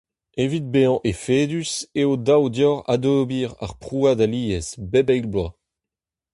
[0.43, 5.53] Evit bezañ efedus eo dav deoc'h adober ar prouad alies, bep eil bloaz.